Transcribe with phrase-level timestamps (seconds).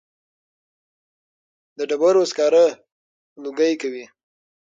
[1.77, 2.65] د ډبرو سکاره
[3.43, 4.05] لوګی کوي